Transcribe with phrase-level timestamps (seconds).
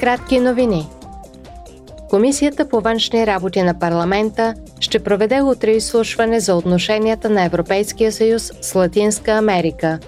[0.00, 0.88] Кратки новини.
[2.10, 8.52] Комисията по външни работи на парламента ще проведе утре изслушване за отношенията на Европейския съюз
[8.60, 9.98] с Латинска Америка.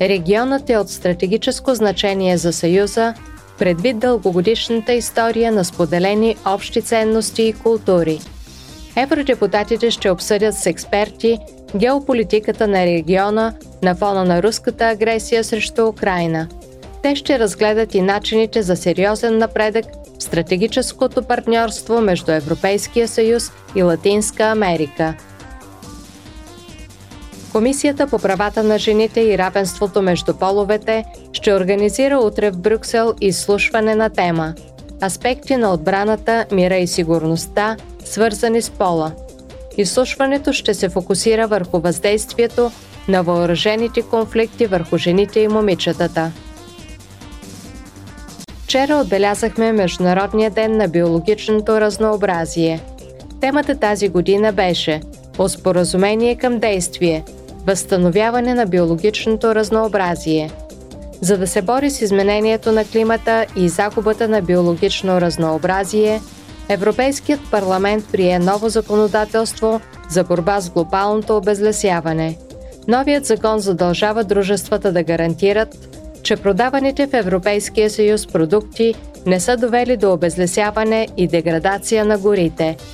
[0.00, 3.14] Регионът е от стратегическо значение за Съюза,
[3.58, 8.20] предвид дългогодишната история на споделени общи ценности и култури.
[8.96, 11.38] Евродепутатите ще обсъдят с експерти
[11.76, 13.52] геополитиката на региона
[13.82, 16.48] на фона на руската агресия срещу Украина.
[17.04, 19.84] Те ще разгледат и начините за сериозен напредък
[20.18, 25.14] в стратегическото партньорство между Европейския съюз и Латинска Америка.
[27.52, 33.94] Комисията по правата на жените и равенството между половете ще организира утре в Брюксел изслушване
[33.94, 34.54] на тема
[35.02, 39.12] Аспекти на отбраната, мира и сигурността, свързани с пола.
[39.76, 42.70] Изслушването ще се фокусира върху въздействието
[43.08, 46.32] на въоръжените конфликти върху жените и момичетата.
[48.74, 52.80] Вчера отбелязахме Международния ден на биологичното разнообразие.
[53.40, 55.00] Темата тази година беше
[55.38, 57.24] Оспоразумение към действие–
[57.66, 60.50] възстановяване на биологичното разнообразие.
[61.20, 66.20] За да се бори с изменението на климата и загубата на биологично разнообразие,
[66.68, 72.38] Европейският парламент прие ново законодателство за борба с глобалното обезлесяване.
[72.88, 75.93] Новият закон задължава дружествата да гарантират,
[76.24, 78.94] че продаваните в Европейския съюз продукти
[79.26, 82.76] не са довели до обезлесяване и деградация на горите–